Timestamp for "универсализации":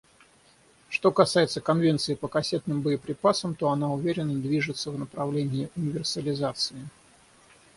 5.75-6.87